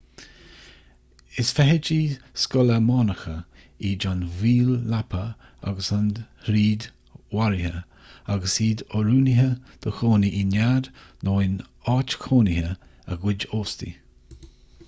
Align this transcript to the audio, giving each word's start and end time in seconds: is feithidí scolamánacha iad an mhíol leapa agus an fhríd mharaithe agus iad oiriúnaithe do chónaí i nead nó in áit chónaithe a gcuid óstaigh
is 1.41 1.49
feithidí 1.57 1.97
scolamánacha 2.43 3.33
iad 3.89 4.05
an 4.11 4.23
mhíol 4.39 4.71
leapa 4.93 5.21
agus 5.73 5.89
an 5.99 6.09
fhríd 6.47 6.87
mharaithe 7.35 7.75
agus 8.39 8.57
iad 8.69 8.83
oiriúnaithe 9.01 9.47
do 9.85 9.93
chónaí 10.01 10.33
i 10.43 10.43
nead 10.57 10.91
nó 11.29 11.37
in 11.51 11.55
áit 11.97 12.17
chónaithe 12.27 12.73
a 13.17 13.23
gcuid 13.25 13.47
óstaigh 13.63 14.45